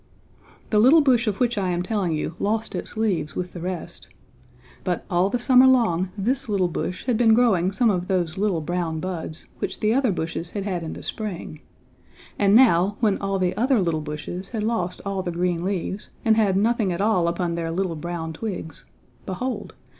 The 0.71 0.79
little 0.79 1.01
bush 1.01 1.27
of 1.27 1.39
which 1.39 1.59
I 1.59 1.69
am 1.69 1.83
telling 1.83 2.11
you 2.11 2.33
lost 2.39 2.73
its 2.73 2.97
leaves 2.97 3.35
with 3.35 3.53
the 3.53 3.59
rest. 3.59 4.07
But 4.83 5.05
all 5.11 5.29
the 5.29 5.37
summer 5.37 5.67
long 5.67 6.09
this 6.17 6.49
little 6.49 6.69
bush 6.69 7.05
had 7.05 7.17
been 7.17 7.35
growing 7.35 7.71
some 7.71 7.91
of 7.91 8.07
those 8.07 8.35
little 8.35 8.61
brown 8.61 8.99
buds, 8.99 9.45
which 9.59 9.79
the 9.79 9.93
other 9.93 10.11
bushes 10.11 10.49
had 10.49 10.63
had 10.63 10.81
in 10.81 10.93
the 10.93 11.03
spring, 11.03 11.61
and 12.39 12.55
now, 12.55 12.97
when 12.99 13.19
all 13.19 13.37
the 13.37 13.55
other 13.55 13.79
little 13.79 14.01
bushes 14.01 14.49
had 14.49 14.63
lost 14.63 15.01
all 15.05 15.21
the 15.21 15.31
green 15.31 15.63
leaves, 15.63 16.09
and 16.25 16.35
had 16.35 16.57
nothing 16.57 16.91
at 16.91 16.99
all 16.99 17.27
upon 17.27 17.53
their 17.53 17.69
little 17.71 17.95
brown 17.95 18.33
twigs, 18.33 18.85
behold! 19.27 19.75